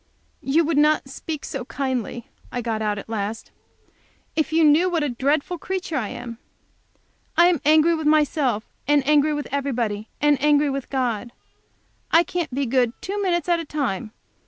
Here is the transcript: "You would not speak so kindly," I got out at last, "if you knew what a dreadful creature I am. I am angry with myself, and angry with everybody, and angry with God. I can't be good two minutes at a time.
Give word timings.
"You 0.41 0.65
would 0.65 0.79
not 0.79 1.07
speak 1.07 1.45
so 1.45 1.63
kindly," 1.65 2.27
I 2.51 2.59
got 2.63 2.81
out 2.81 2.97
at 2.97 3.07
last, 3.07 3.51
"if 4.35 4.51
you 4.51 4.63
knew 4.63 4.89
what 4.89 5.03
a 5.03 5.09
dreadful 5.09 5.59
creature 5.59 5.95
I 5.95 6.07
am. 6.09 6.39
I 7.37 7.45
am 7.45 7.61
angry 7.63 7.93
with 7.93 8.07
myself, 8.07 8.65
and 8.87 9.07
angry 9.07 9.35
with 9.35 9.47
everybody, 9.51 10.09
and 10.19 10.41
angry 10.41 10.71
with 10.71 10.89
God. 10.89 11.31
I 12.09 12.23
can't 12.23 12.51
be 12.51 12.65
good 12.65 12.93
two 12.99 13.21
minutes 13.21 13.47
at 13.47 13.59
a 13.59 13.63
time. 13.65 14.11